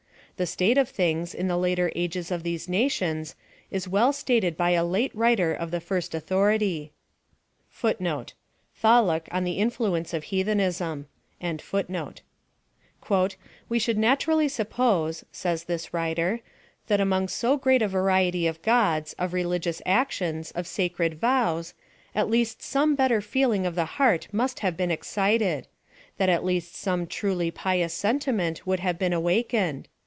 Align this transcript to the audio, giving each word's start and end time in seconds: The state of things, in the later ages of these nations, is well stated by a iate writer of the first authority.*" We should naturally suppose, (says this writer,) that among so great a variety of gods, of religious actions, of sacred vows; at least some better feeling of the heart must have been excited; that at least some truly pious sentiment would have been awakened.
The 0.37 0.47
state 0.47 0.77
of 0.79 0.89
things, 0.89 1.35
in 1.35 1.47
the 1.47 1.55
later 1.55 1.91
ages 1.95 2.31
of 2.31 2.41
these 2.41 2.67
nations, 2.67 3.35
is 3.69 3.87
well 3.87 4.11
stated 4.11 4.57
by 4.57 4.71
a 4.71 4.83
iate 4.83 5.11
writer 5.13 5.53
of 5.53 5.69
the 5.69 5.79
first 5.79 6.15
authority.*" 6.15 6.91
We 7.83 7.91
should 7.99 8.01
naturally 13.99 14.47
suppose, 14.47 15.25
(says 15.31 15.63
this 15.65 15.93
writer,) 15.93 16.39
that 16.87 16.99
among 16.99 17.27
so 17.27 17.55
great 17.55 17.81
a 17.83 17.87
variety 17.87 18.47
of 18.47 18.61
gods, 18.63 19.13
of 19.19 19.33
religious 19.33 19.79
actions, 19.85 20.49
of 20.53 20.65
sacred 20.65 21.19
vows; 21.21 21.75
at 22.15 22.29
least 22.31 22.63
some 22.63 22.95
better 22.95 23.21
feeling 23.21 23.67
of 23.67 23.75
the 23.75 23.85
heart 23.85 24.27
must 24.31 24.61
have 24.61 24.75
been 24.75 24.89
excited; 24.89 25.67
that 26.17 26.29
at 26.29 26.43
least 26.43 26.73
some 26.75 27.05
truly 27.05 27.51
pious 27.51 27.93
sentiment 27.93 28.65
would 28.65 28.79
have 28.79 28.97
been 28.97 29.13
awakened. 29.13 29.87